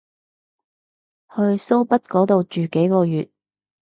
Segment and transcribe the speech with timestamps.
[1.29, 3.29] 去蘇北嗰度住幾個月